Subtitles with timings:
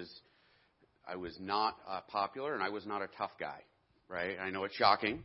[0.00, 0.20] was
[1.06, 3.60] I was not uh, popular and I was not a tough guy,
[4.08, 4.36] right?
[4.40, 5.20] I know it's shocking,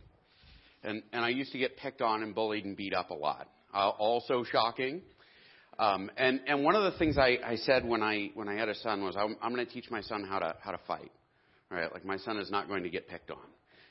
[0.84, 3.48] and and I used to get picked on and bullied and beat up a lot.
[3.74, 5.02] Uh, also shocking.
[5.78, 8.70] Um, and and one of the things I, I said when I when I had
[8.70, 11.12] a son was I'm, I'm going to teach my son how to how to fight,
[11.70, 11.92] right?
[11.92, 13.48] Like my son is not going to get picked on,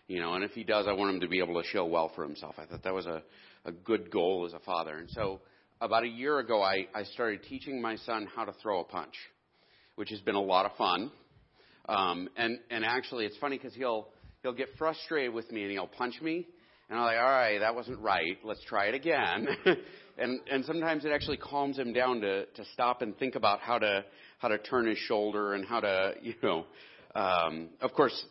[0.07, 0.35] you know.
[0.35, 2.55] And if he does, I want him to be able to show well for himself.
[2.59, 3.23] I thought that was a
[3.67, 4.97] a good goal as a father.
[4.97, 5.41] And so
[5.81, 9.15] about a year ago, I I started teaching my son how to throw a punch,
[9.97, 11.11] which has been a lot of fun.
[11.89, 14.09] Um, and and actually, it's funny because he'll
[14.43, 16.47] he'll get frustrated with me and he'll punch me,
[16.89, 18.39] and I'm like, all right, that wasn't right.
[18.43, 19.49] Let's try it again.
[20.19, 23.79] and and sometimes it actually calms him down to to stop and think about how
[23.79, 24.05] to
[24.39, 26.65] how to turn his shoulder and how to you know
[27.15, 28.25] um of course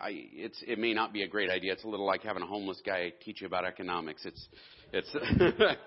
[0.00, 1.72] I, it's it may not be a great idea.
[1.72, 4.24] It's a little like having a homeless guy teach you about economics.
[4.24, 4.48] It's
[4.92, 5.14] it's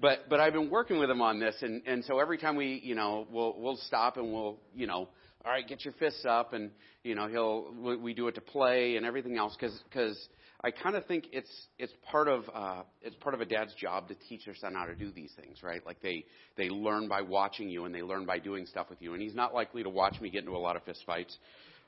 [0.00, 2.80] but but I've been working with him on this and and so every time we
[2.82, 5.08] you know we'll we'll stop and we'll you know
[5.44, 6.70] all right get your fists up and
[7.02, 10.28] you know he'll we, do it to play and everything else because because
[10.64, 14.08] I kind of think it's it's part of uh, it's part of a dad's job
[14.08, 15.84] to teach their son how to do these things, right?
[15.84, 16.24] Like they
[16.56, 19.12] they learn by watching you and they learn by doing stuff with you.
[19.12, 21.36] And he's not likely to watch me get into a lot of fist fights.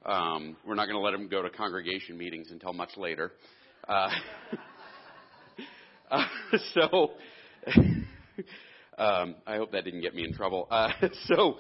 [0.04, 3.32] Um, we're not going to let him go to congregation meetings until much later.
[3.88, 4.10] Uh,
[6.10, 6.24] uh,
[6.74, 7.12] so
[8.98, 10.66] um, I hope that didn't get me in trouble.
[10.70, 10.90] Uh,
[11.26, 11.56] so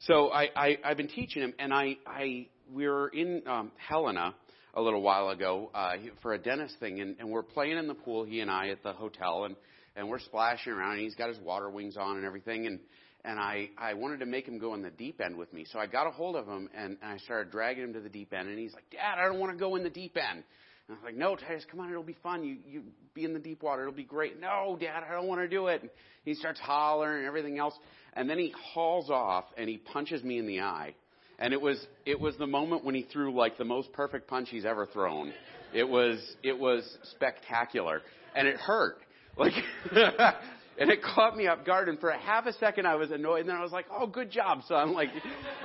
[0.00, 4.34] so I, I I've been teaching him, and I I we're in um, Helena
[4.74, 7.94] a little while ago uh, for a dentist thing, and, and we're playing in the
[7.94, 9.56] pool, he and I, at the hotel, and
[9.96, 12.78] and we're splashing around, and he's got his water wings on and everything, and
[13.24, 15.78] and I I wanted to make him go in the deep end with me, so
[15.78, 18.32] I got a hold of him and, and I started dragging him to the deep
[18.32, 20.44] end, and he's like, Dad, I don't want to go in the deep end.
[20.88, 22.44] And I was like, No, Titus, come on, it'll be fun.
[22.44, 22.82] You you
[23.14, 24.40] be in the deep water, it'll be great.
[24.40, 25.82] No, Dad, I don't want to do it.
[25.82, 25.90] And
[26.24, 27.74] he starts hollering and everything else,
[28.14, 30.94] and then he hauls off and he punches me in the eye
[31.38, 34.48] and it was it was the moment when he threw like the most perfect punch
[34.50, 35.32] he's ever thrown.
[35.72, 38.02] It was it was spectacular,
[38.34, 38.98] and it hurt.
[39.36, 39.52] Like,
[39.92, 41.88] and it caught me off guard.
[41.88, 44.06] And for a half a second, I was annoyed, and then I was like, "Oh,
[44.06, 45.10] good job, son!" Like,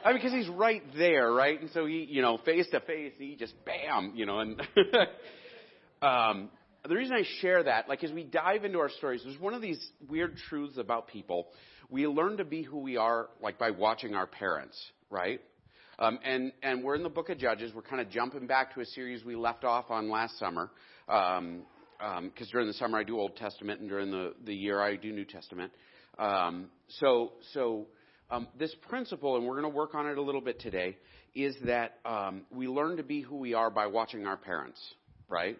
[0.04, 1.60] I mean, because he's right there, right?
[1.60, 4.60] And so he, you know, face to face, he just bam, you know, and.
[6.02, 6.50] um,
[6.88, 9.62] the reason I share that, like as we dive into our stories, there's one of
[9.62, 11.46] these weird truths about people
[11.92, 14.76] we learn to be who we are like by watching our parents,
[15.10, 15.40] right?
[15.98, 17.72] Um, and and we're in the book of Judges.
[17.74, 20.70] We're kind of jumping back to a series we left off on last summer.
[21.06, 21.62] Because um,
[22.00, 25.12] um, during the summer I do Old Testament, and during the the year I do
[25.12, 25.70] New Testament.
[26.18, 27.86] Um, so so
[28.32, 30.96] um, this principle, and we're going to work on it a little bit today,
[31.34, 34.80] is that um, we learn to be who we are by watching our parents,
[35.28, 35.58] right?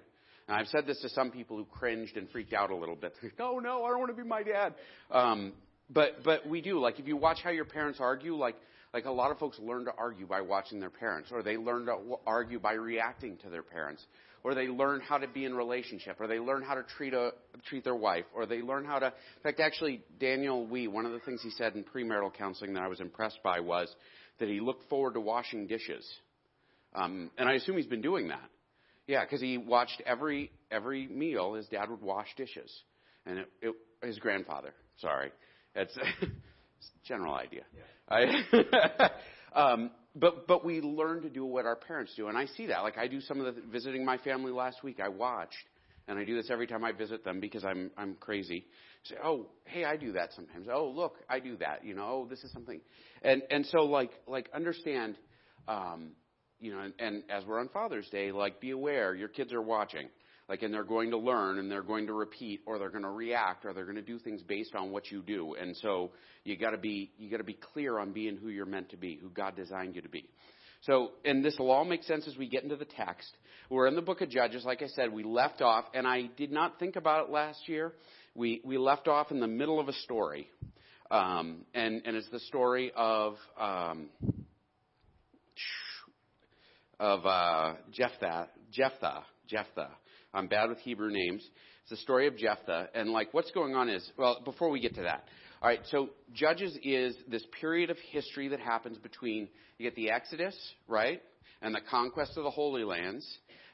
[0.49, 3.15] And I've said this to some people who cringed and freaked out a little bit.
[3.38, 4.75] oh no, I don't want to be my dad.
[5.11, 5.53] Um,
[5.91, 6.81] but but we do.
[6.81, 8.56] Like if you watch how your parents argue, like
[8.94, 11.87] like a lot of folks learn to argue by watching their parents, or they learn
[11.87, 11.97] to
[12.27, 14.05] argue by reacting to their parents,
[14.44, 17.32] or they learn how to be in relationship, or they learn how to treat a
[17.69, 19.06] treat their wife, or they learn how to.
[19.06, 22.82] In fact, actually, Daniel Wee, one of the things he said in premarital counseling that
[22.82, 23.94] I was impressed by was
[24.38, 26.06] that he looked forward to washing dishes,
[26.94, 28.48] um, and I assume he's been doing that.
[29.06, 31.54] Yeah, because he watched every every meal.
[31.54, 32.72] His dad would wash dishes,
[33.26, 34.75] and it, it, his grandfather.
[34.98, 35.31] Sorry,
[35.75, 36.26] that's a
[37.06, 37.62] general idea.
[37.76, 37.82] Yeah.
[38.08, 39.10] I,
[39.54, 42.81] um, but but we learn to do what our parents do, and I see that.
[42.81, 45.00] Like I do some of the visiting my family last week.
[45.00, 45.56] I watched,
[46.09, 48.67] and I do this every time I visit them because I'm I'm crazy.
[49.05, 50.69] Say, oh, hey, I do that sometimes.
[50.73, 51.84] Oh, look, I do that.
[51.84, 52.81] You know, oh, this is something,
[53.23, 55.17] and and so like like understand,
[55.67, 56.12] um,
[56.61, 59.62] you know, and, and as we're on Father's Day, like be aware your kids are
[59.62, 60.09] watching
[60.48, 63.10] like and they're going to learn and they're going to repeat or they're going to
[63.10, 65.54] react or they're going to do things based on what you do.
[65.54, 66.10] And so
[66.44, 68.97] you got to be you got to be clear on being who you're meant to
[68.97, 70.28] be who god designed you to be.
[70.82, 73.31] So and this will all make sense as we get into the text.
[73.70, 74.64] We're in the book of judges.
[74.64, 77.92] Like i said we left off and i did not think about it last year.
[78.34, 80.48] We we left off in the middle of a story.
[81.10, 84.08] Um, and and it's the story of um,
[86.99, 89.90] of uh, Jephthah, Jephthah, Jephthah,
[90.34, 91.46] I'm bad with Hebrew names.
[91.82, 92.88] It's the story of Jephthah.
[92.94, 95.25] And like what's going on is, well, before we get to that.
[95.61, 99.49] All right, so Judges is this period of history that happens between,
[99.79, 100.56] you get the Exodus,
[100.88, 101.20] right?
[101.61, 103.26] And the conquest of the Holy Lands.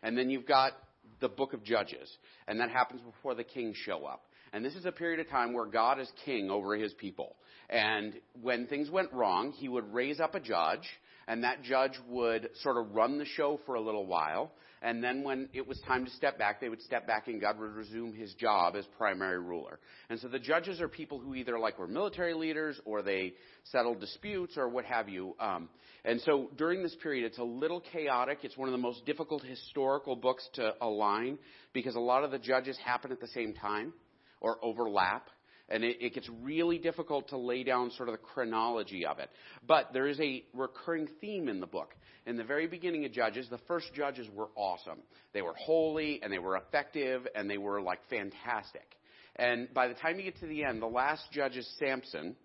[0.02, 0.72] And then you've got
[1.20, 2.10] the book of Judges.
[2.46, 4.24] And that happens before the kings show up.
[4.52, 7.36] And this is a period of time where God is king over his people.
[7.70, 10.88] And when things went wrong, he would raise up a judge,
[11.26, 14.52] and that judge would sort of run the show for a little while.
[14.82, 17.58] And then when it was time to step back, they would step back and God
[17.58, 19.80] would resume his job as primary ruler.
[20.08, 23.34] And so the judges are people who either like were military leaders or they
[23.64, 25.34] settled disputes or what have you.
[25.40, 25.68] Um,
[26.04, 28.38] and so during this period, it's a little chaotic.
[28.42, 31.38] It's one of the most difficult historical books to align
[31.72, 33.92] because a lot of the judges happen at the same time
[34.40, 35.28] or overlap
[35.68, 39.30] and it, it, gets really difficult to lay down sort of the chronology of it.
[39.66, 41.94] But there is a recurring theme in the book.
[42.26, 44.98] In the very beginning of Judges, the first judges were awesome.
[45.32, 48.96] They were holy and they were effective and they were like fantastic.
[49.36, 52.36] And by the time you get to the end, the last judge is Samson.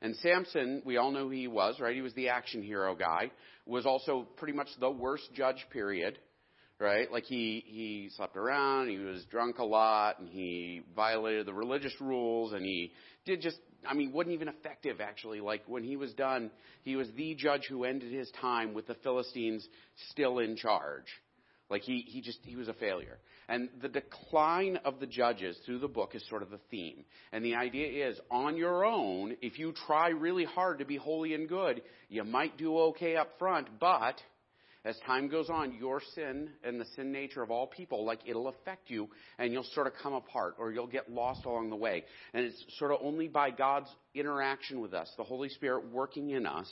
[0.00, 1.94] And Samson, we all know who he was, right?
[1.94, 3.30] He was the action hero guy.
[3.66, 6.18] Was also pretty much the worst judge, period
[6.80, 7.10] right?
[7.10, 11.94] Like he he slept around, he was drunk a lot, and he violated the religious
[12.00, 12.92] rules, and he
[13.24, 15.40] did just I mean, wasn't even effective actually.
[15.40, 16.50] Like when he was done,
[16.82, 19.66] he was the judge who ended his time with the Philistines
[20.10, 21.06] still in charge.
[21.70, 23.18] Like he he just he was a failure.
[23.48, 27.04] And the decline of the judges through the book is sort of the theme.
[27.32, 31.34] And the idea is on your own, if you try really hard to be holy
[31.34, 34.20] and good, you might do okay up front, but
[34.84, 38.48] as time goes on, your sin and the sin nature of all people, like it'll
[38.48, 39.08] affect you
[39.38, 42.04] and you'll sort of come apart or you'll get lost along the way.
[42.32, 46.46] And it's sort of only by God's interaction with us, the Holy Spirit working in
[46.46, 46.70] us,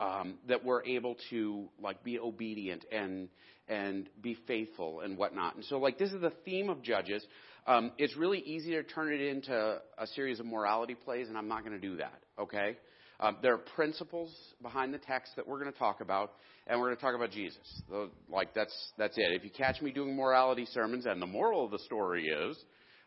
[0.00, 3.28] um, that we're able to like be obedient and
[3.68, 5.54] and be faithful and whatnot.
[5.54, 7.24] And so like this is the theme of Judges.
[7.66, 11.48] Um, it's really easy to turn it into a series of morality plays, and I'm
[11.48, 12.18] not going to do that.
[12.38, 12.76] Okay.
[13.20, 16.32] Um, there are principles behind the text that we're going to talk about,
[16.66, 17.82] and we're going to talk about Jesus.
[18.30, 19.32] Like that's that's it.
[19.32, 22.56] If you catch me doing morality sermons, and the moral of the story is,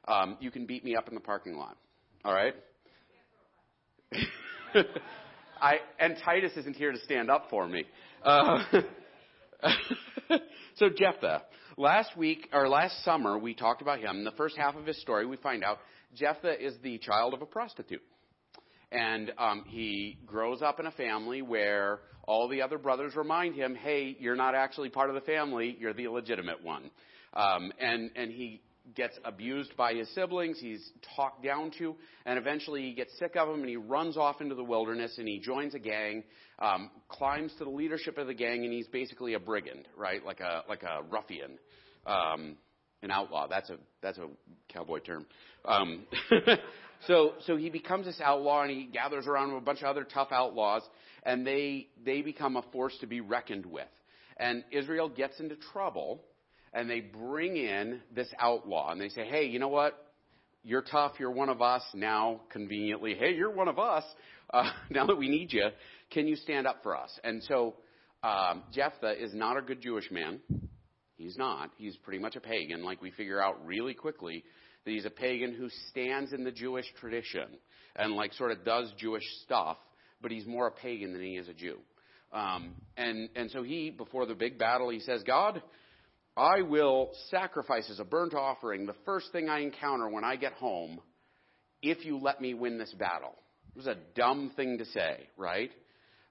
[0.08, 1.78] um, you can beat me up in the parking lot.
[2.24, 2.54] All right.
[5.62, 7.84] I and Titus isn't here to stand up for me.
[8.24, 8.64] Uh,
[10.76, 11.42] so Jephthah.
[11.76, 14.18] Last week or last summer, we talked about him.
[14.18, 15.80] In the first half of his story, we find out
[16.14, 18.04] Jephthah is the child of a prostitute.
[18.94, 23.76] And um, he grows up in a family where all the other brothers remind him,
[23.76, 26.92] hey, you're not actually part of the family, you're the illegitimate one.
[27.34, 28.62] Um, and, and he
[28.96, 31.96] gets abused by his siblings, he's talked down to,
[32.28, 35.28] and eventually he gets sick of them and he runs off into the wilderness and
[35.28, 36.24] he joins a gang,
[36.60, 40.24] um, climbs to the leadership of the gang, and he's basically a brigand, right?
[40.24, 41.58] Like a, like a ruffian.
[42.06, 42.58] Um,
[43.04, 43.48] an outlaw.
[43.48, 44.28] That's a that's a
[44.70, 45.26] cowboy term.
[45.66, 46.06] Um,
[47.08, 50.06] So, so he becomes this outlaw and he gathers around with a bunch of other
[50.06, 50.84] tough outlaws
[51.24, 53.88] and they, they become a force to be reckoned with.
[54.38, 56.22] And Israel gets into trouble
[56.74, 60.12] and they bring in this outlaw and they say, hey, you know what?
[60.64, 61.14] You're tough.
[61.20, 61.84] You're one of us.
[61.94, 64.04] Now, conveniently, hey, you're one of us.
[64.54, 65.70] Uh, now that we need you,
[66.10, 67.12] can you stand up for us?
[67.24, 67.76] And so,
[68.24, 70.40] um, Jephthah is not a good Jewish man.
[71.18, 71.72] He's not.
[71.78, 74.46] He's pretty much a pagan, like we figure out really quickly
[74.86, 77.48] that he's a pagan who stands in the Jewish tradition
[77.96, 79.78] and like sort of does Jewish stuff,
[80.22, 81.78] but he's more a pagan than he is a Jew.
[82.32, 85.62] Um, and and so he, before the big battle, he says, God,
[86.36, 90.54] I will sacrifice as a burnt offering the first thing I encounter when I get
[90.54, 91.00] home,
[91.82, 93.36] if you let me win this battle.
[93.76, 95.72] It was a dumb thing to say, right?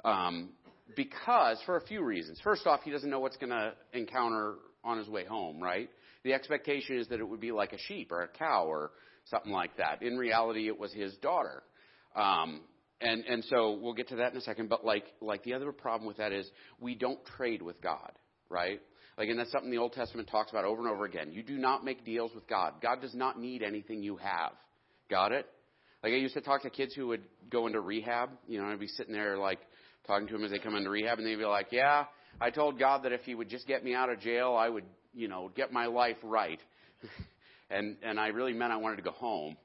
[0.04, 0.50] Um,
[0.96, 2.40] because for a few reasons.
[2.42, 5.88] First off, he doesn't know what's going to encounter on his way home, right?
[6.24, 8.92] The expectation is that it would be like a sheep or a cow or
[9.24, 10.02] something like that.
[10.02, 11.62] In reality, it was his daughter.
[12.14, 12.62] Um,
[13.00, 14.68] and and so we'll get to that in a second.
[14.68, 16.48] But like like the other problem with that is
[16.80, 18.12] we don't trade with God,
[18.48, 18.80] right?
[19.18, 21.32] Like, and that's something the Old Testament talks about over and over again.
[21.32, 22.74] You do not make deals with God.
[22.80, 24.52] God does not need anything you have.
[25.10, 25.46] Got it?
[26.02, 28.30] Like I used to talk to kids who would go into rehab.
[28.48, 29.58] You know, I'd be sitting there like
[30.06, 32.04] talking to them as they come into rehab, and they'd be like, "Yeah,
[32.40, 34.84] I told God that if He would just get me out of jail, I would
[35.14, 36.60] you know, get my life right.
[37.70, 39.56] and and I really meant I wanted to go home.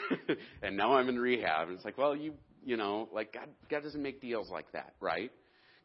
[0.62, 1.68] and now I'm in rehab.
[1.68, 2.34] And it's like, well, you
[2.64, 5.30] you know, like God God doesn't make deals like that, right?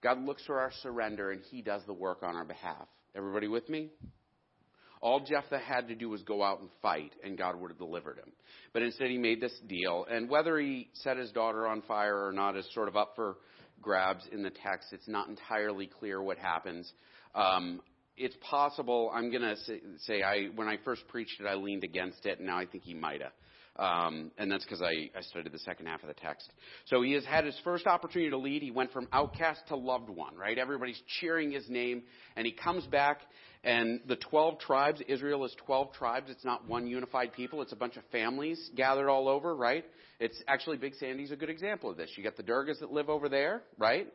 [0.02, 2.88] God looks for our surrender and he does the work on our behalf.
[3.16, 3.90] Everybody with me?
[5.02, 8.18] All Jephthah had to do was go out and fight, and God would have delivered
[8.18, 8.32] him.
[8.74, 10.08] But instead, he made this deal.
[10.10, 13.38] And whether he set his daughter on fire or not is sort of up for
[13.82, 14.90] grabs in the text.
[14.92, 16.92] It's not entirely clear what happens.
[17.36, 17.82] Um,
[18.18, 19.12] it's possible.
[19.14, 19.56] I'm to
[20.00, 22.84] say, I when I first preached it, I leaned against it, and now I think
[22.84, 23.32] he might have.
[23.78, 26.52] Um, and that's because I, I studied the second half of the text.
[26.86, 28.64] So he has had his first opportunity to lead.
[28.64, 30.58] He went from outcast to loved one, right?
[30.58, 32.02] Everybody's cheering his name.
[32.36, 33.22] And he comes back,
[33.64, 36.32] and the 12 tribes, Israel is 12 tribes.
[36.32, 39.86] It's not one unified people, it's a bunch of families gathered all over, right?
[40.20, 42.10] It's actually Big Sandy's a good example of this.
[42.16, 44.08] You got the Durgas that live over there, right?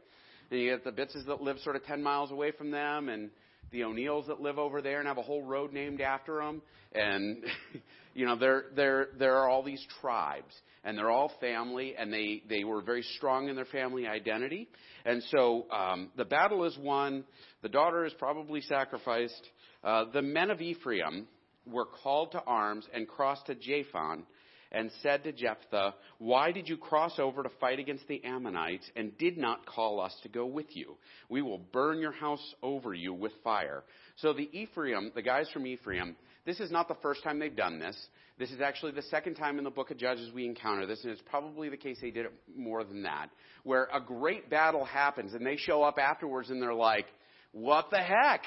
[0.51, 3.31] And you got the Bitzes that live sort of 10 miles away from them, and
[3.73, 6.63] the O'Neills that live over there and have a whole road named after them.
[6.95, 7.43] And,
[8.15, 12.43] you know, there, there, there are all these tribes and they're all family and they,
[12.49, 14.69] they were very strong in their family identity.
[15.05, 17.25] And so, um, the battle is won.
[17.63, 19.49] The daughter is probably sacrificed.
[19.83, 21.27] Uh, the men of Ephraim
[21.67, 24.25] were called to arms and crossed to Japhon
[24.73, 29.17] and said to Jephthah, Why did you cross over to fight against the Ammonites and
[29.19, 30.97] did not call us to go with you?
[31.29, 33.85] We will burn your house over you with fire.
[34.17, 37.79] So the Ephraim, the guys from Ephraim, this is not the first time they've done
[37.79, 37.97] this.
[38.39, 41.13] This is actually the second time in the book of Judges we encounter this, and
[41.13, 43.29] it's probably the case they did it more than that,
[43.63, 47.07] where a great battle happens and they show up afterwards and they're like,
[47.53, 48.43] What the heck?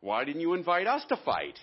[0.00, 1.58] Why didn't you invite us to fight?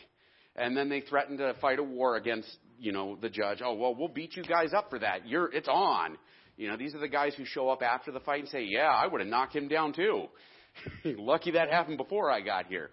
[0.55, 2.49] And then they threaten to fight a war against
[2.83, 5.25] you know, the judge, oh, well, we'll beat you guys up for that.
[5.25, 6.17] You're, it's on.
[6.57, 8.89] You know, these are the guys who show up after the fight and say, yeah,
[8.89, 10.25] I would have knocked him down too.
[11.05, 12.89] Lucky that happened before I got here.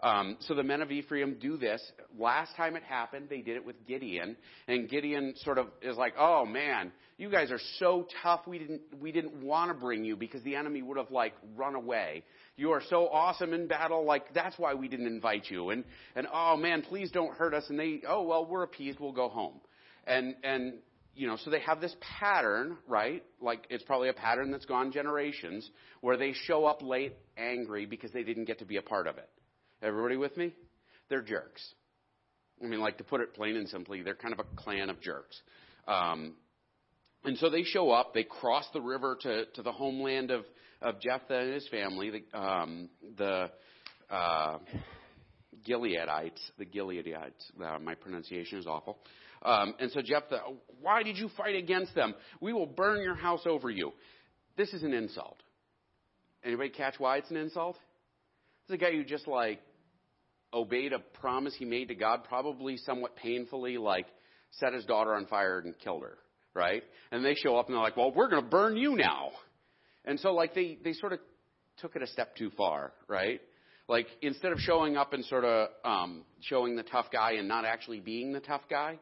[0.00, 1.82] Um, so the men of Ephraim do this.
[2.16, 6.14] Last time it happened, they did it with Gideon, and Gideon sort of is like,
[6.18, 8.40] "Oh man, you guys are so tough.
[8.48, 11.76] We didn't we didn't want to bring you because the enemy would have like run
[11.76, 12.24] away.
[12.56, 15.70] You are so awesome in battle, like that's why we didn't invite you.
[15.70, 17.64] And and oh man, please don't hurt us.
[17.70, 19.00] And they, oh well, we're appeased.
[19.00, 19.60] We'll go home.
[20.06, 20.74] And and
[21.14, 23.22] you know, so they have this pattern, right?
[23.40, 25.68] Like it's probably a pattern that's gone generations,
[26.00, 29.16] where they show up late, angry because they didn't get to be a part of
[29.18, 29.28] it.
[29.82, 30.54] Everybody with me?
[31.08, 31.62] They're jerks.
[32.62, 35.00] I mean, like to put it plain and simply, they're kind of a clan of
[35.00, 35.40] jerks.
[35.88, 36.34] Um,
[37.24, 38.14] and so they show up.
[38.14, 40.44] They cross the river to to the homeland of
[40.82, 43.50] of Jephthah and his family, the, um, the
[44.10, 44.58] uh,
[45.66, 47.50] Gileadites, the Gileadites.
[47.62, 48.98] Uh, my pronunciation is awful.
[49.44, 50.40] Um, and so Jephthah,
[50.80, 52.14] why did you fight against them?
[52.40, 53.92] We will burn your house over you.
[54.56, 55.42] This is an insult.
[56.44, 57.76] Anybody catch why it's an insult?
[58.68, 59.60] This is a guy who just like
[60.52, 64.06] obeyed a promise he made to God, probably somewhat painfully, like
[64.50, 66.18] set his daughter on fire and killed her,
[66.54, 66.82] right?
[67.10, 69.30] And they show up and they're like, well, we're going to burn you now.
[70.04, 71.20] And so, like, they, they sort of
[71.78, 73.40] took it a step too far, right?
[73.88, 77.64] Like, instead of showing up and sort of um, showing the tough guy and not
[77.64, 78.98] actually being the tough guy,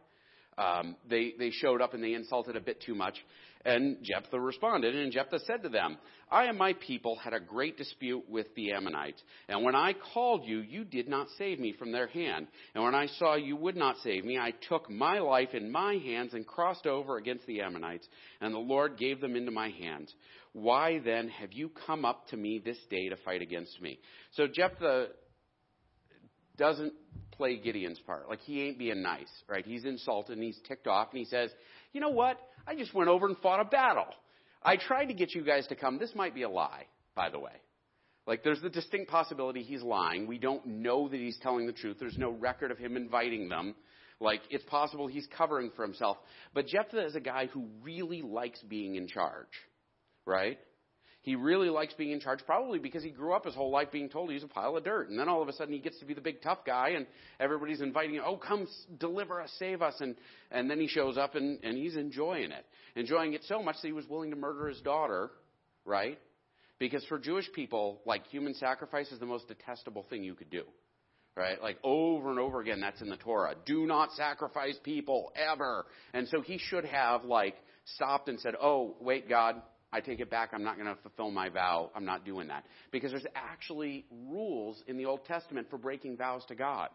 [0.58, 3.14] um, they, they showed up and they insulted a bit too much.
[3.64, 5.98] And Jephthah responded, and Jephthah said to them,
[6.30, 9.22] I and my people had a great dispute with the Ammonites.
[9.48, 12.46] And when I called you, you did not save me from their hand.
[12.74, 15.94] And when I saw you would not save me, I took my life in my
[15.94, 18.08] hands and crossed over against the Ammonites.
[18.40, 20.14] And the Lord gave them into my hands.
[20.54, 23.98] Why then have you come up to me this day to fight against me?
[24.32, 25.08] So Jephthah
[26.56, 26.94] doesn't
[27.32, 28.28] play Gideon's part.
[28.28, 29.66] Like he ain't being nice, right?
[29.66, 31.50] He's insulted and he's ticked off and he says,
[31.92, 32.38] you know what?
[32.66, 34.06] I just went over and fought a battle.
[34.62, 35.98] I tried to get you guys to come.
[35.98, 37.52] This might be a lie, by the way.
[38.26, 40.26] Like there's the distinct possibility he's lying.
[40.26, 41.96] We don't know that he's telling the truth.
[41.98, 43.74] There's no record of him inviting them.
[44.20, 46.18] Like it's possible he's covering for himself.
[46.52, 49.48] But Jephthah is a guy who really likes being in charge
[50.26, 50.58] right?
[51.22, 54.08] He really likes being in charge, probably because he grew up his whole life being
[54.08, 55.10] told he's a pile of dirt.
[55.10, 57.06] And then all of a sudden he gets to be the big tough guy, and
[57.38, 58.66] everybody's inviting him, oh, come
[58.98, 59.94] deliver us, save us.
[60.00, 60.16] And,
[60.50, 62.64] and then he shows up and, and he's enjoying it.
[62.96, 65.30] Enjoying it so much that he was willing to murder his daughter,
[65.84, 66.18] right?
[66.78, 70.62] Because for Jewish people, like human sacrifice is the most detestable thing you could do.
[71.36, 71.62] Right?
[71.62, 73.54] Like over and over again, that's in the Torah.
[73.64, 75.86] Do not sacrifice people ever.
[76.12, 77.54] And so he should have like
[77.94, 79.62] stopped and said, Oh, wait, God,
[79.92, 80.50] I take it back.
[80.52, 81.90] I'm not going to fulfill my vow.
[81.94, 82.64] I'm not doing that.
[82.92, 86.90] Because there's actually rules in the Old Testament for breaking vows to God.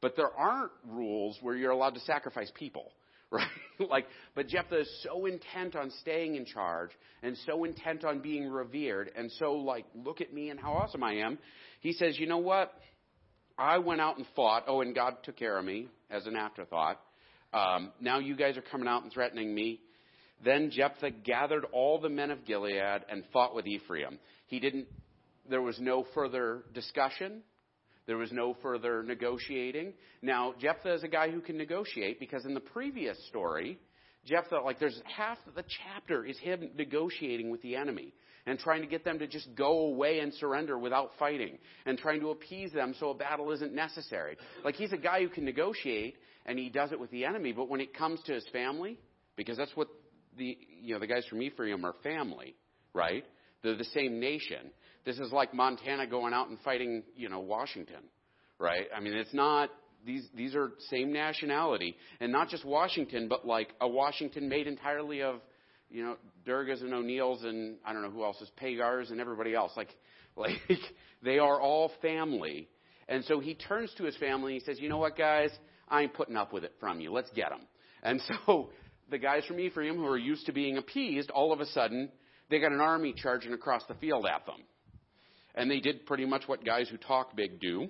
[0.00, 2.92] But there aren't rules where you're allowed to sacrifice people,
[3.30, 3.46] right?
[3.78, 6.90] like, but Jephthah is so intent on staying in charge
[7.22, 11.02] and so intent on being revered and so like, look at me and how awesome
[11.02, 11.38] I am.
[11.80, 12.72] He says, you know what?
[13.56, 14.64] I went out and fought.
[14.68, 17.00] Oh, and God took care of me as an afterthought.
[17.52, 19.80] Um, now you guys are coming out and threatening me.
[20.44, 24.18] Then Jephthah gathered all the men of Gilead and fought with Ephraim.
[24.46, 24.86] He didn't,
[25.50, 27.42] there was no further discussion.
[28.06, 29.92] There was no further negotiating.
[30.22, 33.78] Now, Jephthah is a guy who can negotiate because in the previous story,
[34.24, 38.14] Jephthah, like there's half of the chapter is him negotiating with the enemy.
[38.48, 42.20] and trying to get them to just go away and surrender without fighting and trying
[42.20, 44.36] to appease them so a battle isn't necessary.
[44.64, 46.16] Like he's a guy who can negotiate
[46.46, 48.98] and he does it with the enemy, but when it comes to his family,
[49.36, 49.88] because that's what
[50.38, 52.54] the you know the guys from Ephraim are family,
[52.94, 53.24] right?
[53.62, 54.70] They're the same nation.
[55.04, 58.02] This is like Montana going out and fighting, you know, Washington,
[58.58, 58.86] right?
[58.94, 59.70] I mean, it's not
[60.04, 65.22] these these are same nationality, and not just Washington, but like a Washington made entirely
[65.22, 65.40] of,
[65.90, 66.16] you know,
[66.46, 69.72] Durgas and O'Neills and I don't know who else is Pagars and everybody else.
[69.76, 69.88] Like,
[70.36, 70.60] like
[71.22, 72.68] they are all family.
[73.08, 75.50] And so he turns to his family and he says, "You know what, guys?
[75.88, 77.10] I ain't putting up with it from you.
[77.10, 77.62] Let's get them."
[78.02, 78.70] And so
[79.10, 82.10] the guys from Ephraim, who are used to being appeased, all of a sudden
[82.50, 84.62] they got an army charging across the field at them.
[85.54, 87.88] And they did pretty much what guys who talk big do.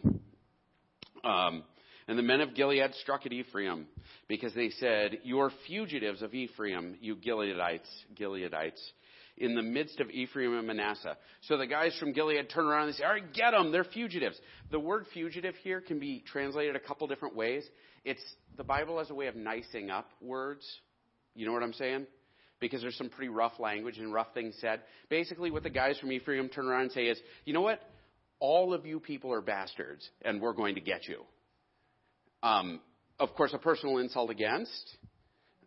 [1.25, 1.65] Um,
[2.07, 3.87] and the men of Gilead struck at Ephraim
[4.29, 8.81] because they said, You are fugitives of Ephraim, you Gileadites, Gileadites,
[9.37, 11.19] in the midst of Ephraim and Manasseh.
[11.43, 13.71] So the guys from Gilead turn around and say, All right, get them.
[13.71, 14.39] They're fugitives.
[14.71, 17.65] The word fugitive here can be translated a couple different ways.
[18.05, 18.23] It's
[18.57, 20.67] the Bible has a way of nicing up words.
[21.38, 22.07] You know what I'm saying?
[22.59, 24.80] Because there's some pretty rough language and rough things said.
[25.09, 27.80] Basically, what the guys from Ephraim turn around and say is, You know what?
[28.40, 31.23] All of you people are bastards, and we're going to get you.
[32.42, 32.80] Um,
[33.21, 34.97] of course, a personal insult against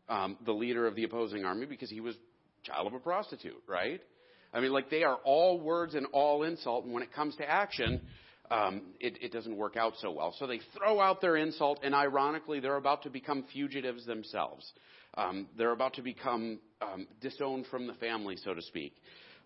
[0.09, 2.15] um, the leader of the opposing army because he was
[2.63, 4.01] child of a prostitute, right?
[4.53, 7.49] I mean, like they are all words and all insult, and when it comes to
[7.49, 8.01] action,
[8.51, 10.35] um, it, it doesn't work out so well.
[10.37, 14.69] So they throw out their insult, and ironically, they're about to become fugitives themselves.
[15.15, 18.93] Um, they're about to become um, disowned from the family, so to speak.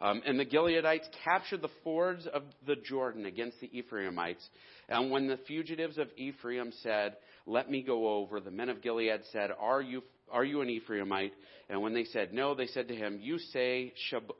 [0.01, 4.47] Um, and the Gileadites captured the fords of the Jordan against the Ephraimites.
[4.89, 9.21] And when the fugitives of Ephraim said, Let me go over, the men of Gilead
[9.31, 11.31] said, Are you, are you an Ephraimite?
[11.69, 13.93] And when they said no, they said to him, You say,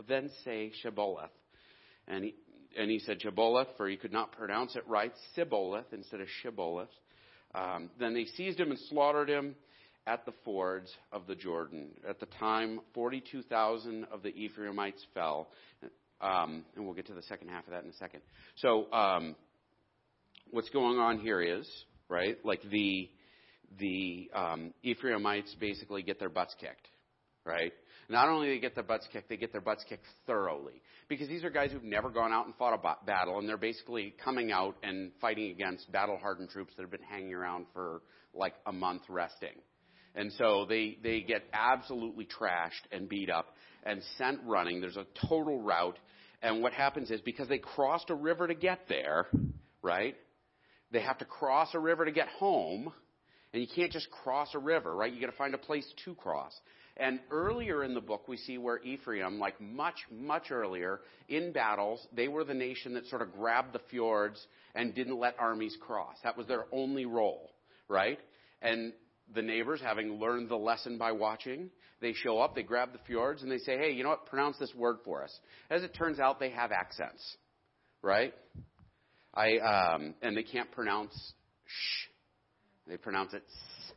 [0.08, 1.30] then say Shibboleth.
[2.08, 2.36] And he,
[2.78, 6.90] and he said Shibboleth, for he could not pronounce it right, Sibboleth instead of Shibboleth.
[7.56, 9.56] Um, then they seized him and slaughtered him
[10.08, 11.90] at the fords of the Jordan.
[12.08, 15.50] At the time, 42,000 of the Ephraimites fell.
[16.22, 18.22] Um, and we'll get to the second half of that in a second.
[18.56, 19.36] So, um,
[20.52, 21.68] what's going on here is,
[22.08, 23.10] right, like the,
[23.80, 26.88] the um, Ephraimites basically get their butts kicked,
[27.44, 27.74] right?
[28.08, 30.82] Not only do they get their butts kicked, they get their butts kicked thoroughly.
[31.10, 34.14] Because these are guys who've never gone out and fought a battle, and they're basically
[34.24, 38.02] coming out and fighting against battle hardened troops that have been hanging around for
[38.34, 39.56] like a month resting.
[40.16, 43.48] And so they, they get absolutely trashed and beat up
[43.84, 44.82] and sent running.
[44.82, 46.00] There's a total rout.
[46.42, 49.28] And what happens is because they crossed a river to get there,
[49.82, 50.16] right?
[50.92, 52.92] They have to cross a river to get home.
[53.54, 55.14] And you can't just cross a river, right?
[55.14, 56.54] You got to find a place to cross.
[56.98, 62.06] And earlier in the book, we see where Ephraim, like much, much earlier, in battles,
[62.16, 66.16] they were the nation that sort of grabbed the fjords and didn't let armies cross.
[66.24, 67.52] That was their only role,
[67.90, 68.20] right?
[68.62, 68.94] And
[69.34, 71.70] the neighbors, having learned the lesson by watching,
[72.02, 74.26] they show up, they grab the fjords, and they say, hey, you know what?
[74.28, 75.40] Pronounce this word for us.
[75.70, 77.38] As it turns out, they have accents,
[78.02, 78.34] right?
[79.34, 81.14] I um, and they can't pronounce
[81.66, 82.08] sh.
[82.88, 83.94] They pronounce it s.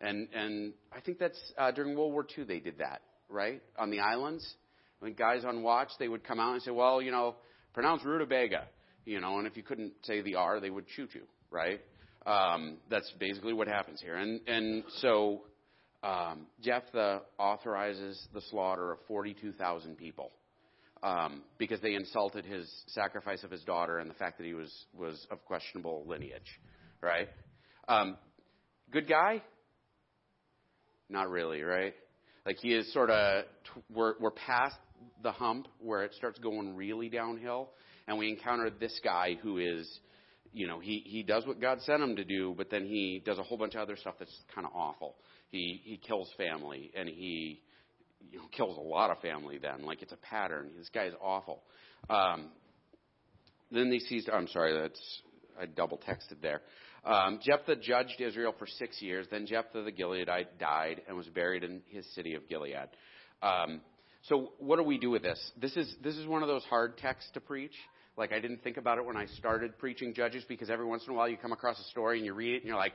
[0.00, 3.62] And and I think that's uh, during World War II they did that, right?
[3.78, 4.44] On the islands,
[4.98, 7.36] when guys on watch, they would come out and say, well, you know,
[7.74, 8.64] pronounce rutabaga,
[9.04, 11.80] you know, and if you couldn't say the R, they would shoot you, right?
[12.26, 14.16] Um, that's basically what happens here.
[14.16, 15.42] And, and so
[16.02, 20.32] um, Jephthah authorizes the slaughter of 42,000 people
[21.02, 24.72] um, because they insulted his sacrifice of his daughter and the fact that he was,
[24.92, 26.60] was of questionable lineage,
[27.00, 27.28] right?
[27.86, 28.16] Um,
[28.90, 29.42] good guy?
[31.08, 31.94] Not really, right?
[32.44, 33.44] Like he is sort of,
[33.92, 34.76] we're, we're past
[35.22, 37.70] the hump where it starts going really downhill,
[38.08, 40.00] and we encounter this guy who is
[40.56, 43.38] you know, he, he does what God sent him to do, but then he does
[43.38, 45.16] a whole bunch of other stuff that's kind of awful.
[45.50, 47.60] He, he kills family and he,
[48.30, 49.84] you know, kills a lot of family then.
[49.84, 50.70] Like it's a pattern.
[50.78, 51.62] This guy is awful.
[52.08, 52.46] Um,
[53.70, 55.22] then they seized, I'm sorry, that's,
[55.60, 56.62] I double texted there.
[57.04, 59.26] Um, Jephthah judged Israel for six years.
[59.30, 62.88] Then Jephthah the Gileadite died and was buried in his city of Gilead.
[63.42, 63.82] Um,
[64.22, 65.52] so what do we do with this?
[65.60, 67.74] This is this is one of those hard texts to preach
[68.16, 71.12] like I didn't think about it when I started preaching Judges because every once in
[71.12, 72.94] a while you come across a story and you read it and you're like,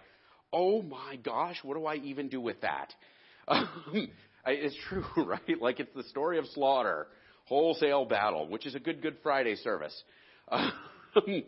[0.51, 2.93] oh my gosh, what do I even do with that?
[3.47, 4.09] Um,
[4.45, 5.61] it's true, right?
[5.61, 7.07] Like it's the story of slaughter,
[7.45, 10.03] wholesale battle, which is a good Good Friday service.
[11.13, 11.43] Um,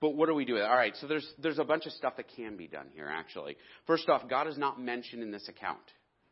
[0.00, 0.68] but what do we do with it?
[0.68, 3.06] All right, so there's there's a bunch of stuff that can be done here.
[3.06, 3.56] Actually,
[3.86, 5.80] first off, God is not mentioned in this account,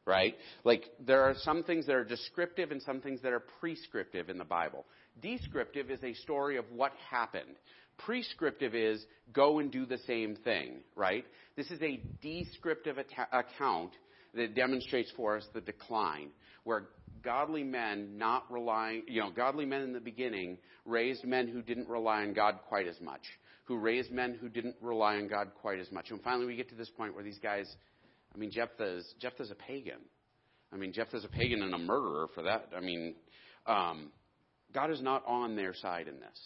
[0.08, 0.34] right?
[0.64, 4.38] Like there are some things that are descriptive and some things that are prescriptive in
[4.38, 4.86] the Bible.
[5.20, 7.56] Descriptive is a story of what happened.
[7.98, 11.24] Prescriptive is go and do the same thing, right?
[11.56, 12.96] This is a descriptive
[13.32, 13.90] account
[14.34, 16.30] that demonstrates for us the decline,
[16.64, 16.88] where
[17.22, 21.88] godly men not relying, you know, godly men in the beginning raised men who didn't
[21.88, 23.22] rely on God quite as much,
[23.64, 26.10] who raised men who didn't rely on God quite as much.
[26.10, 27.74] And finally we get to this point where these guys,
[28.34, 30.00] I mean, Jephthah is, Jephthah's a pagan.
[30.72, 32.68] I mean, Jephthah's a pagan and a murderer for that.
[32.76, 33.14] I mean,
[33.66, 34.10] um,
[34.74, 36.38] God is not on their side in this.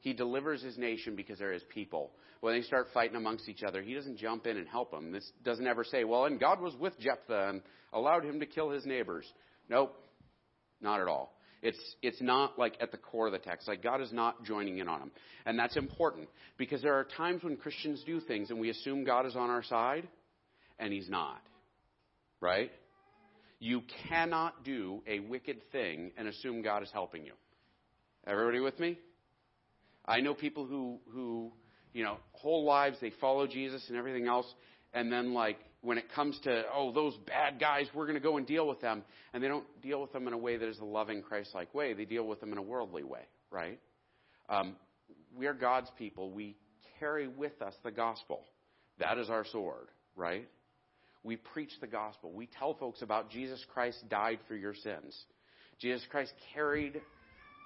[0.00, 2.10] He delivers his nation because they're his people.
[2.40, 5.12] When they start fighting amongst each other, he doesn't jump in and help them.
[5.12, 8.70] This doesn't ever say, well, and God was with Jephthah and allowed him to kill
[8.70, 9.24] his neighbors.
[9.68, 9.94] Nope.
[10.80, 11.34] Not at all.
[11.62, 13.68] It's, it's not like at the core of the text.
[13.68, 15.12] Like God is not joining in on them.
[15.46, 19.24] And that's important because there are times when Christians do things and we assume God
[19.24, 20.08] is on our side
[20.82, 21.40] and he's not.
[22.40, 22.72] Right?
[23.60, 27.32] You cannot do a wicked thing and assume God is helping you.
[28.26, 28.98] Everybody with me?
[30.04, 31.52] I know people who, who,
[31.92, 34.46] you know, whole lives they follow Jesus and everything else,
[34.92, 38.36] and then like when it comes to, oh, those bad guys, we're going to go
[38.36, 39.02] and deal with them.
[39.32, 41.74] And they don't deal with them in a way that is a loving, Christ like
[41.74, 41.92] way.
[41.92, 43.80] They deal with them in a worldly way, right?
[44.48, 44.76] Um,
[45.36, 46.30] we are God's people.
[46.30, 46.56] We
[47.00, 48.44] carry with us the gospel.
[48.98, 50.48] That is our sword, right?
[51.24, 52.32] We preach the gospel.
[52.32, 55.16] We tell folks about Jesus Christ died for your sins.
[55.78, 57.00] Jesus Christ carried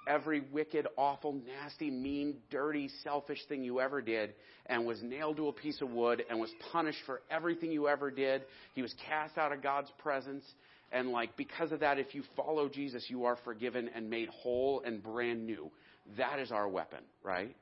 [0.07, 4.33] every wicked, awful, nasty, mean, dirty, selfish thing you ever did
[4.67, 8.09] and was nailed to a piece of wood and was punished for everything you ever
[8.09, 8.43] did.
[8.73, 10.43] He was cast out of God's presence.
[10.91, 14.81] And like, because of that, if you follow Jesus, you are forgiven and made whole
[14.85, 15.69] and brand new.
[16.17, 17.55] That is our weapon, right?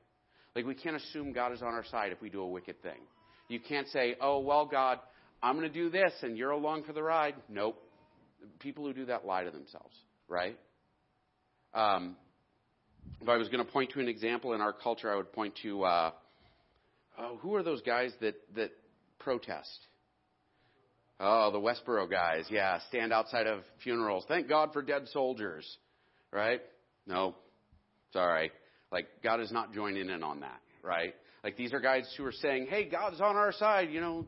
[0.54, 3.00] Like, we can't assume God is on our side if we do a wicked thing.
[3.48, 5.00] You can't say, oh, well, God,
[5.42, 7.34] I'm going to do this and you're along for the ride.
[7.48, 7.82] Nope.
[8.60, 9.94] People who do that lie to themselves,
[10.28, 10.58] right?
[11.74, 12.16] Um,
[13.20, 15.54] if I was going to point to an example in our culture, I would point
[15.62, 16.10] to uh,
[17.18, 18.70] oh, who are those guys that that
[19.18, 19.78] protest?
[21.18, 22.44] Oh, the Westboro guys.
[22.50, 24.24] Yeah, stand outside of funerals.
[24.28, 25.66] Thank God for dead soldiers.
[26.32, 26.60] Right?
[27.06, 27.34] No,
[28.12, 28.52] sorry.
[28.92, 30.60] Like God is not joining in on that.
[30.82, 31.14] Right?
[31.42, 34.26] Like these are guys who are saying, "Hey, God's on our side." You know,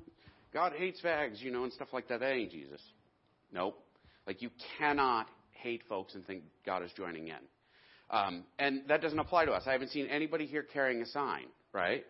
[0.53, 1.41] God hates fags.
[1.41, 2.21] You know, and stuff like that.
[2.21, 2.81] That ain't Jesus.
[3.53, 3.79] Nope.
[4.27, 7.37] Like you cannot hate folks and think God is joining in.
[8.11, 9.65] Um, and that doesn't apply to us.
[9.67, 12.05] I haven't seen anybody here carrying a sign, right?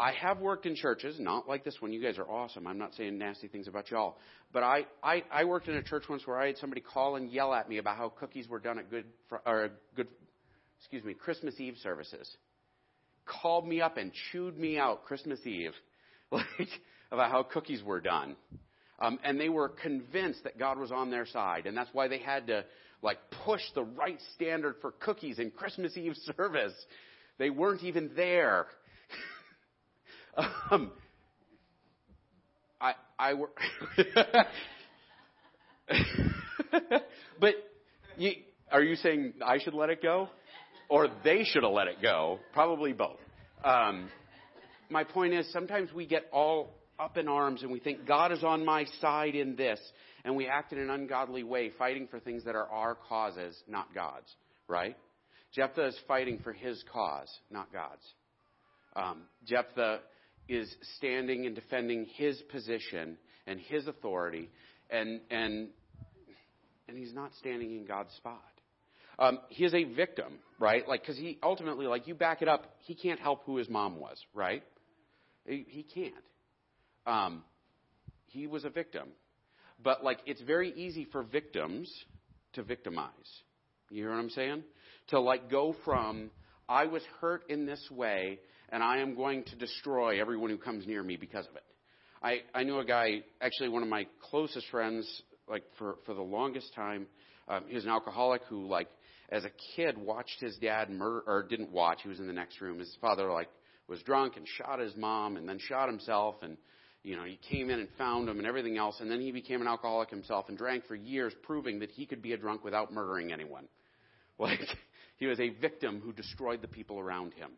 [0.00, 1.92] I have worked in churches, not like this one.
[1.92, 2.66] You guys are awesome.
[2.66, 4.16] I'm not saying nasty things about y'all.
[4.52, 7.30] But I, I, I worked in a church once where I had somebody call and
[7.30, 9.06] yell at me about how cookies were done at good,
[9.44, 10.06] or good,
[10.78, 12.30] excuse me, Christmas Eve services.
[13.26, 15.72] Called me up and chewed me out Christmas Eve,
[16.30, 16.46] like,
[17.10, 18.36] about how cookies were done.
[19.00, 21.66] Um, and they were convinced that God was on their side.
[21.66, 22.64] And that's why they had to
[23.02, 26.74] like push the right standard for cookies in Christmas Eve service.
[27.38, 28.66] They weren't even there.
[30.70, 30.92] um,
[32.80, 33.50] I I were,
[37.40, 37.54] but
[38.16, 38.32] you,
[38.70, 40.28] are you saying I should let it go,
[40.88, 42.38] or they should have let it go?
[42.52, 43.18] Probably both.
[43.64, 44.08] Um,
[44.90, 48.42] my point is, sometimes we get all up in arms and we think God is
[48.42, 49.80] on my side in this,
[50.24, 53.94] and we act in an ungodly way, fighting for things that are our causes, not
[53.94, 54.28] God's,
[54.66, 54.96] right?
[55.54, 58.04] Jephthah is fighting for his cause, not God's.
[58.96, 60.00] Um, Jephthah
[60.48, 64.50] is standing and defending his position and his authority,
[64.90, 65.68] and and
[66.88, 68.42] and he's not standing in God's spot.
[69.18, 70.86] Um, he is a victim, right?
[70.88, 73.98] Like, because he ultimately, like, you back it up, he can't help who his mom
[73.98, 74.62] was, right?
[75.44, 76.14] He, he can't.
[77.08, 77.42] Um,
[78.26, 79.08] he was a victim.
[79.82, 81.90] But like it's very easy for victims
[82.52, 83.10] to victimize.
[83.90, 84.64] You hear what I'm saying?
[85.08, 86.30] To like go from
[86.68, 90.86] I was hurt in this way and I am going to destroy everyone who comes
[90.86, 91.64] near me because of it.
[92.22, 96.22] I, I knew a guy, actually one of my closest friends, like for, for the
[96.22, 97.06] longest time,
[97.46, 98.88] um, he was an alcoholic who like
[99.30, 102.60] as a kid watched his dad murder or didn't watch, he was in the next
[102.60, 102.78] room.
[102.78, 103.48] His father like
[103.86, 106.58] was drunk and shot his mom and then shot himself and
[107.08, 109.62] you know, he came in and found him and everything else, and then he became
[109.62, 112.92] an alcoholic himself and drank for years, proving that he could be a drunk without
[112.92, 113.64] murdering anyone.
[114.40, 114.60] Like,
[115.16, 117.50] he was a victim who destroyed the people around him.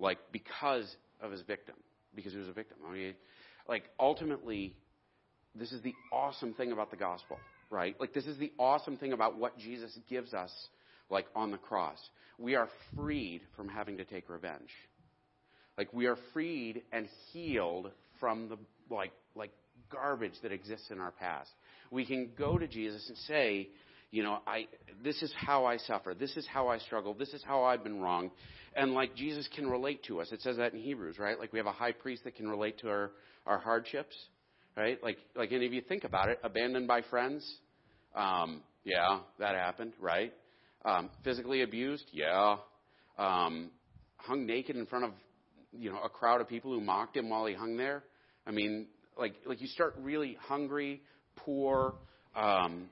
[0.00, 1.76] Like, because of his victim.
[2.12, 2.78] Because he was a victim.
[2.84, 3.14] I mean,
[3.68, 4.74] like, ultimately,
[5.54, 7.38] this is the awesome thing about the gospel,
[7.70, 7.94] right?
[8.00, 10.50] Like, this is the awesome thing about what Jesus gives us,
[11.08, 11.98] like, on the cross.
[12.36, 14.70] We are freed from having to take revenge.
[15.78, 18.56] Like, we are freed and healed from the
[18.88, 19.50] like like
[19.90, 21.50] garbage that exists in our past.
[21.90, 23.68] We can go to Jesus and say,
[24.12, 24.68] you know, I,
[25.02, 26.14] this is how I suffer.
[26.14, 27.14] This is how I struggle.
[27.14, 28.30] This is how I've been wrong.
[28.76, 30.30] And like Jesus can relate to us.
[30.32, 31.38] It says that in Hebrews, right?
[31.38, 33.10] Like we have a high priest that can relate to our,
[33.46, 34.14] our hardships,
[34.76, 35.02] right?
[35.02, 37.46] Like, like any of you think about it, abandoned by friends.
[38.14, 40.32] Um, yeah, that happened, right?
[40.84, 42.56] Um, physically abused, yeah.
[43.18, 43.70] Um,
[44.16, 45.12] hung naked in front of,
[45.72, 48.04] you know, a crowd of people who mocked him while he hung there.
[48.46, 48.86] I mean,
[49.18, 51.02] like, like you start really hungry,
[51.36, 51.94] poor,
[52.34, 52.88] um,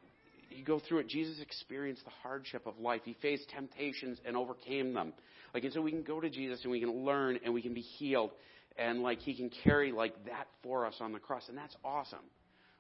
[0.51, 1.09] you go through it.
[1.09, 3.03] Jesus experienced the hardship of life.
[3.05, 5.13] He faced temptations and overcame them.
[5.55, 7.75] Like, and so we can go to Jesus and we can learn and we can
[7.75, 8.31] be healed.
[8.79, 11.45] And like, he can carry like that for us on the cross.
[11.49, 12.19] And that's awesome.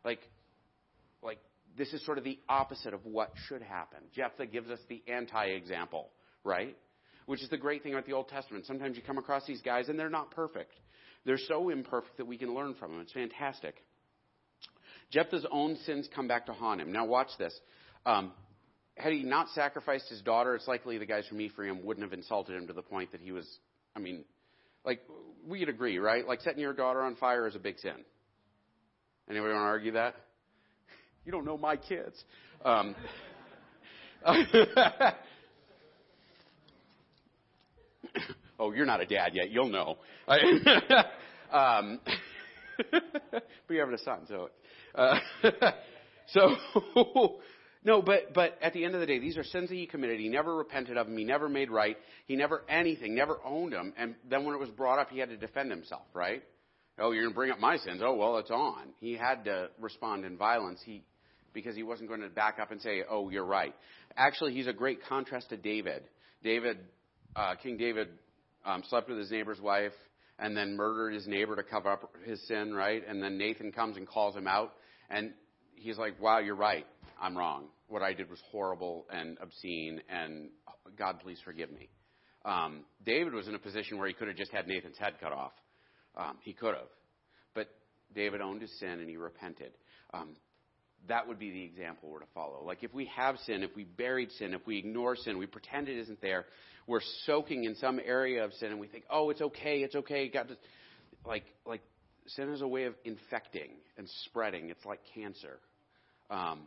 [0.04, 0.20] Like,
[1.22, 1.38] like,
[1.76, 3.98] this is sort of the opposite of what should happen.
[4.14, 6.08] Jephthah gives us the anti-example,
[6.44, 6.76] right?
[7.26, 8.66] Which is the great thing about the Old Testament.
[8.66, 10.72] Sometimes you come across these guys and they're not perfect.
[11.24, 13.00] They're so imperfect that we can learn from them.
[13.00, 13.74] It's fantastic.
[15.10, 16.92] Jephthah's own sins come back to haunt him.
[16.92, 17.58] Now, watch this.
[18.06, 18.32] Um,
[18.96, 22.56] had he not sacrificed his daughter, it's likely the guys from Ephraim wouldn't have insulted
[22.56, 23.46] him to the point that he was,
[23.94, 24.24] I mean,
[24.84, 25.00] like,
[25.46, 26.26] we'd agree, right?
[26.26, 28.04] Like, setting your daughter on fire is a big sin.
[29.28, 30.14] Anybody want to argue that?
[31.26, 32.16] You don't know my kids.
[32.64, 32.96] Um,
[38.60, 39.50] oh, you're not a dad yet.
[39.50, 39.98] You'll know.
[41.50, 42.00] um,
[42.92, 44.50] but you're having a son, so
[44.94, 45.18] uh,
[46.28, 46.56] so,
[47.84, 50.20] no, but, but at the end of the day, these are sins that he committed.
[50.20, 51.16] He never repented of them.
[51.16, 51.96] He never made right.
[52.26, 53.92] He never anything, never owned them.
[53.96, 56.42] And then when it was brought up, he had to defend himself, right?
[56.98, 58.00] Oh, you're going to bring up my sins.
[58.04, 58.88] Oh, well, it's on.
[59.00, 60.80] He had to respond in violence.
[60.84, 61.02] He,
[61.54, 63.74] because he wasn't going to back up and say, oh, you're right.
[64.16, 66.02] Actually, he's a great contrast to David.
[66.42, 66.78] David,
[67.34, 68.08] uh, King David,
[68.64, 69.92] um, slept with his neighbor's wife
[70.38, 73.02] and then murdered his neighbor to cover up his sin, right?
[73.06, 74.72] And then Nathan comes and calls him out.
[75.10, 75.32] And
[75.74, 76.86] he's like, wow, you're right.
[77.20, 77.66] I'm wrong.
[77.88, 80.48] What I did was horrible and obscene, and
[80.96, 81.88] God, please forgive me.
[82.44, 85.32] Um, David was in a position where he could have just had Nathan's head cut
[85.32, 85.52] off.
[86.16, 86.88] Um, he could have.
[87.54, 87.68] But
[88.14, 89.72] David owned his sin and he repented.
[90.14, 90.36] Um,
[91.08, 92.62] that would be the example we're to follow.
[92.64, 95.88] Like if we have sin, if we buried sin, if we ignore sin, we pretend
[95.88, 96.46] it isn't there,
[96.86, 100.28] we're soaking in some area of sin and we think, oh, it's okay, it's okay.
[100.28, 100.60] God, just,
[101.26, 101.82] like like
[102.26, 104.70] sin is a way of infecting and spreading.
[104.70, 105.58] It's like cancer.
[106.30, 106.60] Um,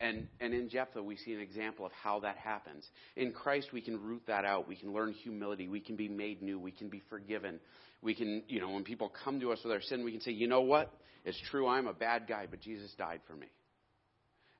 [0.00, 2.88] and, and in Jephthah, we see an example of how that happens.
[3.16, 4.66] In Christ, we can root that out.
[4.66, 5.68] We can learn humility.
[5.68, 6.58] We can be made new.
[6.58, 7.60] We can be forgiven.
[8.00, 10.30] We can, you know, when people come to us with our sin, we can say,
[10.30, 10.90] you know what?
[11.24, 13.46] It's true, I'm a bad guy, but Jesus died for me.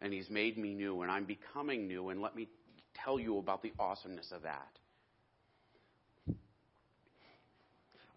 [0.01, 2.49] And He's made me new, and I'm becoming new, and let me
[3.05, 4.69] tell you about the awesomeness of that.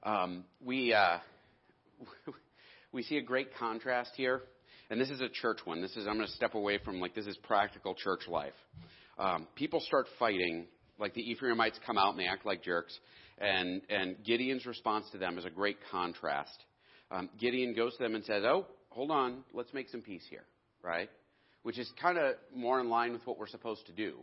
[0.03, 1.19] Um, we, uh,
[2.91, 4.41] we see a great contrast here.
[4.89, 5.81] And this is a church one.
[5.81, 8.53] This is, I'm going to step away from like, this is practical church life.
[9.17, 10.67] Um, people start fighting,
[10.99, 12.97] like the Ephraimites come out and they act like jerks.
[13.39, 16.63] And, and Gideon's response to them is a great contrast.
[17.11, 20.43] Um, Gideon goes to them and says, Oh, hold on, let's make some peace here,
[20.83, 21.09] right?
[21.63, 24.15] Which is kind of more in line with what we're supposed to do.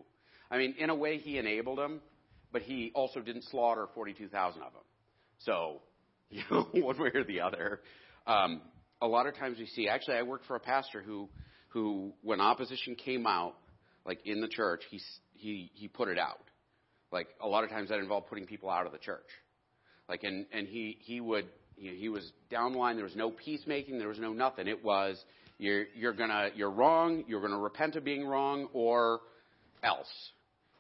[0.50, 2.00] I mean, in a way, he enabled them,
[2.52, 4.82] but he also didn't slaughter 42,000 of them.
[5.38, 5.80] So,
[6.30, 7.80] you know, one way or the other.
[8.26, 8.60] Um,
[9.02, 11.28] a lot of times we see, actually, I worked for a pastor who,
[11.68, 13.54] who when opposition came out,
[14.04, 15.00] like in the church, he,
[15.32, 16.40] he, he put it out.
[17.12, 19.26] Like a lot of times that involved putting people out of the church.
[20.08, 22.96] Like, and, and he, he would, you know, he was down the line.
[22.96, 23.98] There was no peacemaking.
[23.98, 24.68] There was no nothing.
[24.68, 25.22] It was,
[25.60, 27.24] you're, you're gonna, you're wrong.
[27.28, 29.20] You're gonna repent of being wrong or
[29.84, 30.08] else.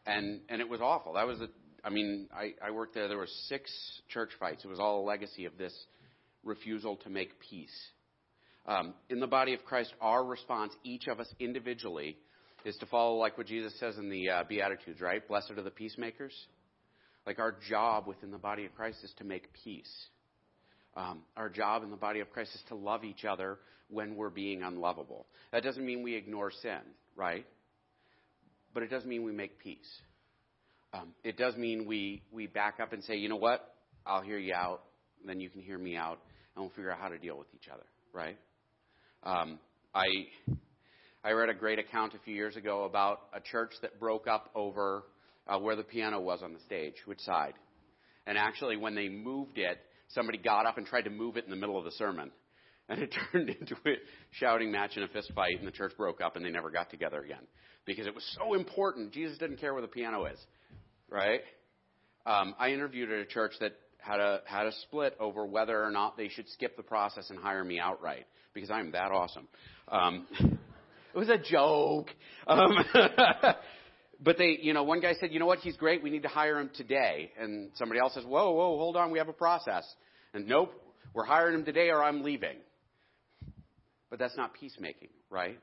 [0.06, 1.12] And, and it was awful.
[1.12, 1.48] That was a,
[1.84, 3.06] I mean, I, I worked there.
[3.06, 3.70] There were six
[4.08, 4.64] church fights.
[4.64, 5.74] It was all a legacy of this
[6.42, 7.76] refusal to make peace.
[8.66, 12.16] Um, in the body of Christ, our response, each of us individually,
[12.64, 15.26] is to follow like what Jesus says in the uh, Beatitudes, right?
[15.28, 16.32] Blessed are the peacemakers.
[17.26, 20.06] Like our job within the body of Christ is to make peace.
[21.00, 23.58] Um, our job in the body of Christ is to love each other
[23.88, 25.26] when we're being unlovable.
[25.50, 26.80] That doesn't mean we ignore sin,
[27.16, 27.46] right?
[28.74, 29.88] But it does mean we make peace.
[30.92, 33.74] Um, it does mean we, we back up and say, you know what?
[34.04, 34.82] I'll hear you out,
[35.24, 36.18] then you can hear me out,
[36.54, 38.36] and we'll figure out how to deal with each other, right?
[39.22, 39.58] Um,
[39.94, 40.06] I
[41.22, 44.50] I read a great account a few years ago about a church that broke up
[44.54, 45.04] over
[45.46, 47.54] uh, where the piano was on the stage, which side.
[48.26, 49.78] And actually, when they moved it,
[50.14, 52.30] somebody got up and tried to move it in the middle of the sermon.
[52.88, 53.94] And it turned into a
[54.32, 56.90] shouting match and a fist fight, and the church broke up, and they never got
[56.90, 57.46] together again.
[57.86, 59.12] Because it was so important.
[59.12, 60.38] Jesus didn't care where the piano is,
[61.08, 61.40] right?
[62.26, 65.90] Um, I interviewed at a church that had a had a split over whether or
[65.90, 69.48] not they should skip the process and hire me outright because I'm that awesome.
[69.88, 70.26] Um,
[71.12, 72.08] It was a joke.
[72.46, 72.72] Um,
[74.22, 76.02] but they, you know, one guy said, you know what, he's great.
[76.02, 77.32] We need to hire him today.
[77.38, 79.10] And somebody else says, whoa, whoa, hold on.
[79.10, 79.84] We have a process.
[80.34, 80.72] And nope,
[81.14, 82.56] we're hiring him today or I'm leaving.
[84.10, 85.58] But that's not peacemaking, right?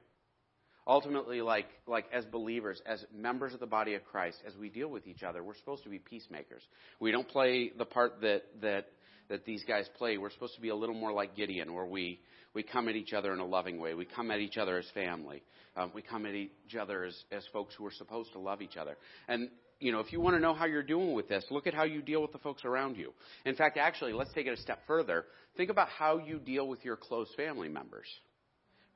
[0.88, 4.88] Ultimately, like, like as believers, as members of the body of Christ, as we deal
[4.88, 6.64] with each other, we're supposed to be peacemakers.
[7.00, 8.88] We don't play the part that, that,
[9.30, 10.18] that these guys play.
[10.18, 12.20] We're supposed to be a little more like Gideon, where we,
[12.54, 13.94] we come at each other in a loving way.
[13.94, 15.44] We come at each other as family.
[15.76, 18.78] Um, we come at each other as, as folks who are supposed to love each
[18.78, 18.98] other.
[19.28, 21.74] And, you know, if you want to know how you're doing with this, look at
[21.74, 23.14] how you deal with the folks around you.
[23.46, 25.26] In fact, actually, let's take it a step further.
[25.56, 28.08] Think about how you deal with your close family members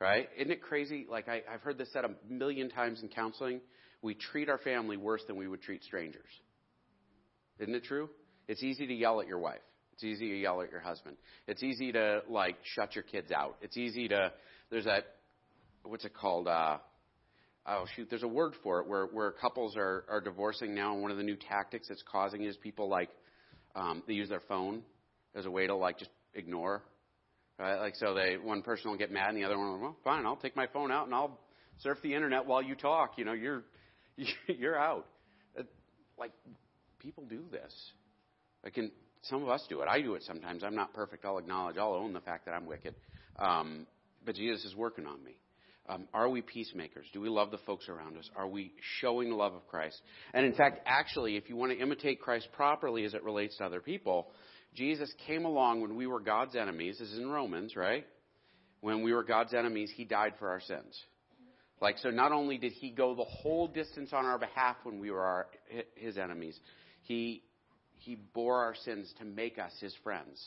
[0.01, 0.27] right?
[0.35, 1.05] Isn't it crazy?
[1.07, 3.61] Like I, I've heard this said a million times in counseling.
[4.01, 6.25] We treat our family worse than we would treat strangers.
[7.59, 8.09] Isn't it true?
[8.47, 9.61] It's easy to yell at your wife.
[10.01, 11.17] It's easy to yell at your husband.
[11.47, 13.57] It's easy to like shut your kids out.
[13.61, 14.31] It's easy to
[14.69, 15.05] there's that
[15.83, 16.47] what's it called?
[16.47, 16.77] Uh,
[17.67, 21.01] oh shoot, there's a word for it where where couples are are divorcing now, and
[21.01, 23.09] one of the new tactics that's causing is people like
[23.75, 24.81] um, they use their phone
[25.35, 26.83] as a way to like just ignore
[27.61, 27.79] Right?
[27.79, 30.25] Like so, they one person will get mad, and the other one will, well, fine,
[30.25, 31.39] I'll take my phone out and I'll
[31.77, 33.19] surf the internet while you talk.
[33.19, 33.63] You know, you're
[34.47, 35.05] you're out.
[36.17, 36.31] Like
[36.97, 37.73] people do this.
[38.65, 38.91] I can.
[39.23, 39.87] Some of us do it.
[39.87, 40.63] I do it sometimes.
[40.63, 41.25] I'm not perfect.
[41.25, 41.77] I'll acknowledge.
[41.77, 42.95] I'll own the fact that I'm wicked.
[43.37, 43.85] Um,
[44.25, 45.35] but Jesus is working on me.
[45.89, 47.05] Um, are we peacemakers?
[47.11, 48.29] Do we love the folks around us?
[48.35, 49.99] Are we showing the love of Christ?
[50.33, 53.65] And in fact, actually, if you want to imitate Christ properly as it relates to
[53.65, 54.27] other people,
[54.75, 56.97] Jesus came along when we were God's enemies.
[56.99, 58.05] This is in Romans, right?
[58.79, 60.97] When we were God's enemies, he died for our sins.
[61.81, 65.09] Like, so not only did he go the whole distance on our behalf when we
[65.09, 65.47] were our,
[65.95, 66.57] his enemies,
[67.01, 67.43] he,
[68.01, 70.41] he bore our sins to make us his friends.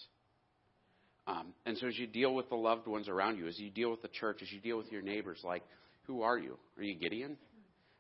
[1.26, 3.90] Um, and so as you deal with the loved ones around you, as you deal
[3.90, 5.62] with the church, as you deal with your neighbors, like,
[6.02, 6.58] who are you?
[6.76, 7.36] Are you Gideon?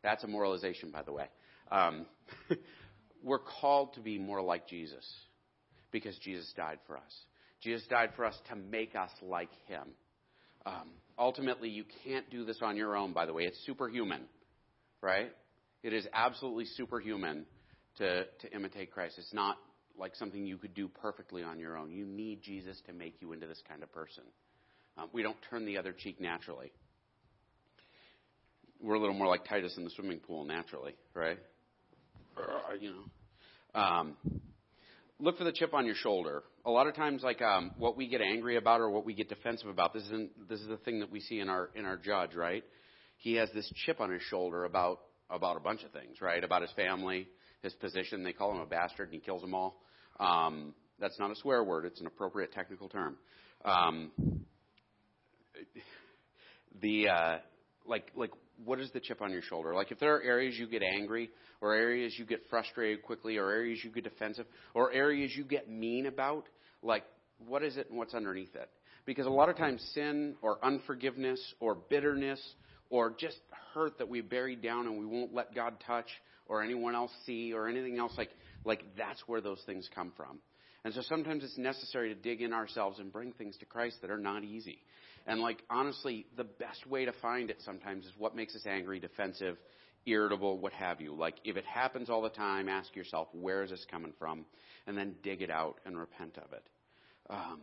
[0.02, 1.26] That's a moralization, by the way.
[1.70, 2.06] Um,
[3.22, 5.08] we're called to be more like Jesus
[5.90, 7.14] because Jesus died for us.
[7.62, 9.84] Jesus died for us to make us like him.
[10.66, 13.44] Um, ultimately, you can't do this on your own, by the way.
[13.44, 14.22] It's superhuman,
[15.00, 15.30] right?
[15.82, 17.46] It is absolutely superhuman
[17.98, 19.16] to, to imitate Christ.
[19.18, 19.58] It's not
[19.98, 21.92] like something you could do perfectly on your own.
[21.92, 24.24] You need Jesus to make you into this kind of person.
[24.96, 26.72] Um, we don't turn the other cheek naturally.
[28.82, 31.38] We're a little more like Titus in the swimming pool naturally, right?
[32.80, 33.80] You know.
[33.80, 34.16] Um,
[35.18, 36.42] look for the chip on your shoulder.
[36.66, 39.28] A lot of times, like um, what we get angry about or what we get
[39.28, 41.96] defensive about, this isn't this is the thing that we see in our in our
[41.96, 42.64] judge, right?
[43.16, 46.42] He has this chip on his shoulder about about a bunch of things, right?
[46.42, 47.28] About his family,
[47.64, 48.22] his position.
[48.22, 49.80] They call him a bastard, and he kills them all.
[50.20, 53.16] Um, that's not a swear word; it's an appropriate technical term.
[53.64, 54.12] Um,
[56.80, 57.38] the uh,
[57.86, 58.30] like like
[58.64, 59.74] what is the chip on your shoulder?
[59.74, 63.50] Like if there are areas you get angry, or areas you get frustrated quickly, or
[63.50, 66.44] areas you get defensive, or areas you get mean about,
[66.82, 67.04] like
[67.38, 68.68] what is it and what's underneath it?
[69.06, 72.40] Because a lot of times sin or unforgiveness or bitterness
[72.90, 73.38] or just
[73.74, 76.06] hurt that we buried down and we won't let God touch
[76.46, 78.30] or anyone else see or anything else like
[78.64, 80.38] like that's where those things come from.
[80.84, 84.10] And so sometimes it's necessary to dig in ourselves and bring things to Christ that
[84.10, 84.78] are not easy.
[85.26, 89.00] And like honestly, the best way to find it sometimes is what makes us angry,
[89.00, 89.56] defensive,
[90.06, 91.14] irritable, what have you.
[91.14, 94.44] Like if it happens all the time, ask yourself, where is this coming from?
[94.86, 96.66] And then dig it out and repent of it.
[97.30, 97.60] Um,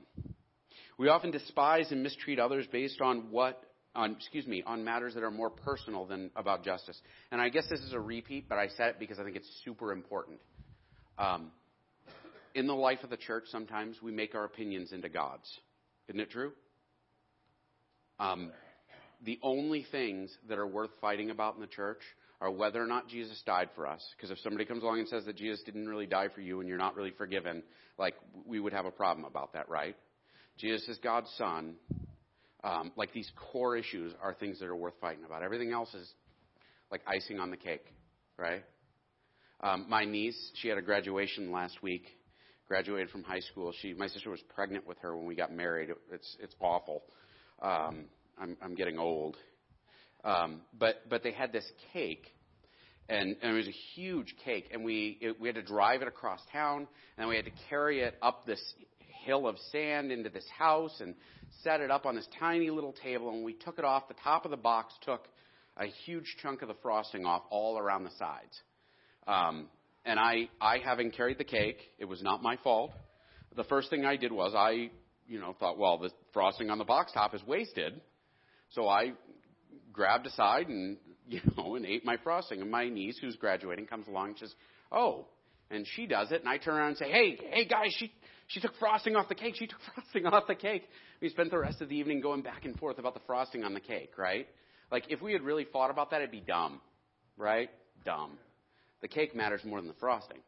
[0.98, 3.64] we often despise and mistreat others based on what
[3.96, 7.00] on excuse me on matters that are more personal than about justice.
[7.32, 9.50] And I guess this is a repeat, but I said it because I think it's
[9.66, 10.40] super important.
[11.18, 11.52] Um,
[12.54, 15.50] in the life of the church, sometimes we make our opinions into gods.
[16.10, 16.52] Isn't it true?
[18.20, 18.52] Um,
[19.24, 22.02] the only things that are worth fighting about in the church
[22.42, 24.04] are whether or not Jesus died for us.
[24.16, 26.68] Because if somebody comes along and says that Jesus didn't really die for you and
[26.68, 27.62] you're not really forgiven,
[27.98, 29.96] like we would have a problem about that, right?
[30.58, 31.76] Jesus is God's son.
[32.64, 35.42] Um, like these core issues are things that are worth fighting about.
[35.42, 36.08] Everything else is
[36.92, 37.86] like icing on the cake,
[38.38, 38.64] right?
[39.62, 42.06] Um, my niece, she had a graduation last week,
[42.68, 43.74] graduated from high school.
[43.82, 45.90] She, my sister was pregnant with her when we got married.
[46.12, 47.04] It's it's awful.
[47.62, 48.06] Um,
[48.40, 49.38] I'm I'm getting old.
[50.24, 52.26] Um, but but they had this cake,
[53.10, 56.08] and, and it was a huge cake, and we it, we had to drive it
[56.08, 58.62] across town, and we had to carry it up this
[59.26, 61.16] hill of sand into this house and
[61.64, 64.08] set it up on this tiny little table, and we took it off.
[64.08, 65.28] The top of the box took
[65.78, 68.62] a huge chunk of the frosting off all around the sides.
[69.28, 69.68] Um,
[70.06, 72.92] and I, I having carried the cake, it was not my fault.
[73.56, 74.90] The first thing I did was I,
[75.28, 78.02] you know, thought, well, the frosting on the box top is wasted.
[78.72, 79.14] So I
[79.92, 80.98] grabbed aside and
[81.28, 82.62] you know and ate my frosting.
[82.62, 84.54] And my niece, who's graduating, comes along and says,
[84.92, 85.28] "Oh,"
[85.70, 88.12] and she does it, and I turn around and say, "Hey, hey guys, she
[88.54, 89.56] she took frosting off the cake.
[89.58, 90.84] She took frosting off the cake."
[91.22, 93.74] We spent the rest of the evening going back and forth about the frosting on
[93.74, 94.48] the cake, right?
[94.92, 96.82] Like if we had really thought about that, it'd be dumb,
[97.38, 97.70] right?
[98.06, 98.38] Dumb.
[99.02, 100.40] The cake matters more than the frosting.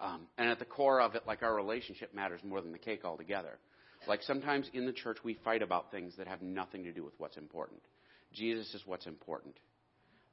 [0.00, 3.04] Um, and at the core of it, like our relationship matters more than the cake
[3.04, 3.58] altogether.
[4.08, 7.14] Like sometimes in the church, we fight about things that have nothing to do with
[7.18, 7.80] what's important.
[8.32, 9.54] Jesus is what's important.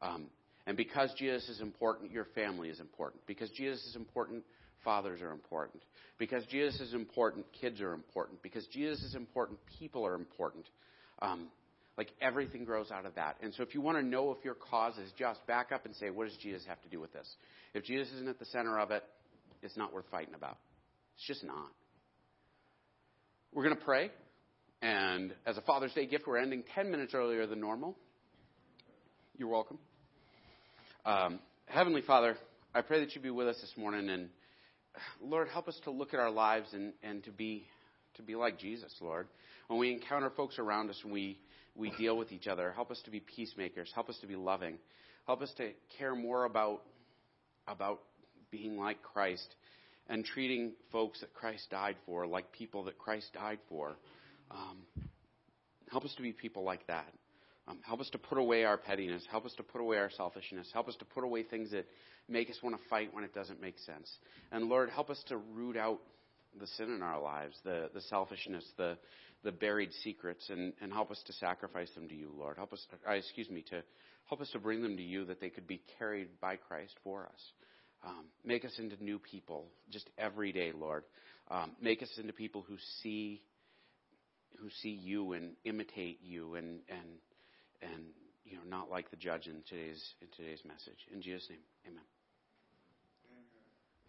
[0.02, 0.28] Um,
[0.66, 3.26] and because Jesus is important, your family is important.
[3.28, 4.44] Because Jesus is important,
[4.84, 5.82] fathers are important.
[6.18, 8.42] Because Jesus is important, kids are important.
[8.42, 10.66] Because Jesus is important, people are important.
[11.22, 11.48] Um,
[11.98, 13.38] like everything grows out of that.
[13.42, 15.96] And so if you want to know if your cause is just, back up and
[15.96, 17.28] say, what does Jesus have to do with this?
[17.74, 19.04] If Jesus isn't at the center of it,
[19.62, 20.58] it's not worth fighting about.
[21.16, 21.72] It's just not.
[23.54, 24.12] We're going to pray.
[24.82, 27.98] And as a Father's Day gift, we're ending 10 minutes earlier than normal.
[29.38, 29.80] You're welcome.
[31.06, 32.38] Um, Heavenly Father,
[32.74, 34.10] I pray that you be with us this morning.
[34.10, 34.30] And
[35.22, 37.66] Lord, help us to look at our lives and, and to, be,
[38.16, 39.28] to be like Jesus, Lord.
[39.68, 41.40] When we encounter folks around us and we,
[41.76, 43.92] we deal with each other, help us to be peacemakers.
[43.94, 44.78] Help us to be loving.
[45.28, 46.82] Help us to care more about,
[47.68, 48.00] about
[48.52, 49.56] being like Christ
[50.08, 53.96] and treating folks that Christ died for like people that Christ died for.
[54.50, 54.78] Um,
[55.92, 57.06] help us to be people like that.
[57.70, 59.24] Um, help us to put away our pettiness.
[59.30, 60.70] Help us to put away our selfishness.
[60.74, 61.86] Help us to put away things that
[62.28, 64.10] make us want to fight when it doesn't make sense.
[64.52, 66.00] And Lord, help us to root out
[66.60, 68.98] the sin in our lives, the, the selfishness, the,
[69.44, 72.58] the buried secrets, and, and help us to sacrifice them to you, Lord.
[72.58, 73.84] Help us, to, uh, excuse me, to
[74.28, 77.26] help us to bring them to you that they could be carried by Christ for
[77.26, 77.42] us.
[78.04, 81.04] Um, make us into new people just every day, Lord.
[81.52, 83.42] Um, make us into people who see
[84.60, 87.08] who see you and imitate you and and
[87.82, 88.04] and
[88.46, 91.08] you know not like the judge in today's in today's message.
[91.14, 92.04] In Jesus' name, Amen.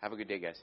[0.01, 0.63] Have a good day, guys.